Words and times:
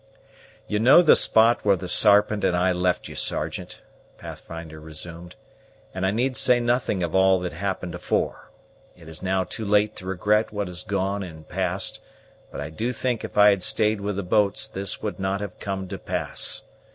"You 0.65 0.79
know 0.79 1.03
the 1.03 1.15
spot 1.15 1.63
where 1.63 1.75
the 1.75 1.87
Sarpent 1.87 2.43
and 2.43 2.57
I 2.57 2.71
left 2.71 3.07
you, 3.07 3.13
Sergeant," 3.13 3.83
Pathfinder 4.17 4.79
resumed; 4.79 5.35
"and 5.93 6.07
I 6.07 6.09
need 6.09 6.35
say 6.35 6.59
nothing 6.59 7.03
of 7.03 7.13
all 7.13 7.39
that 7.41 7.53
happened 7.53 7.93
afore. 7.93 8.49
It 8.97 9.07
is 9.07 9.21
now 9.21 9.43
too 9.43 9.63
late 9.63 9.95
to 9.97 10.07
regret 10.07 10.51
what 10.51 10.67
is 10.69 10.81
gone 10.81 11.21
and 11.21 11.47
passed; 11.47 11.99
but 12.51 12.59
I 12.59 12.71
do 12.71 12.91
think 12.93 13.23
if 13.23 13.37
I 13.37 13.51
had 13.51 13.61
stayed 13.61 14.01
with 14.01 14.15
the 14.15 14.23
boats 14.23 14.67
this 14.67 15.03
would 15.03 15.19
not 15.19 15.39
have 15.39 15.59
come 15.59 15.87
to 15.89 15.99
pass. 15.99 16.63